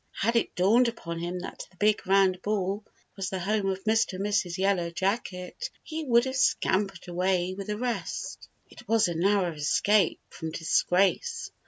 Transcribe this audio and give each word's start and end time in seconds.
Had 0.13 0.35
it 0.35 0.55
dawned 0.55 0.87
upon 0.87 1.19
him 1.19 1.41
that 1.41 1.67
the 1.69 1.77
big 1.77 2.07
round 2.07 2.41
ball 2.41 2.83
was 3.15 3.29
the 3.29 3.37
home 3.37 3.69
of 3.69 3.83
Mr. 3.83 4.13
and 4.13 4.25
Mrs. 4.25 4.57
Yellow 4.57 4.89
Jacket, 4.89 5.69
he 5.83 6.05
would 6.05 6.25
have 6.25 6.35
scampered 6.37 7.07
away 7.07 7.53
with 7.55 7.67
the 7.67 7.77
rest. 7.77 8.49
It 8.67 8.87
was 8.87 9.07
a 9.07 9.13
narrow 9.13 9.51
escape 9.51 10.19
from 10.27 10.49
disgrace. 10.49 11.51